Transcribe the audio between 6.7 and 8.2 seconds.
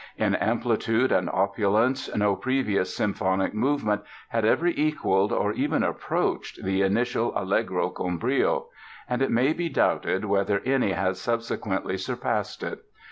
initial "Allegro con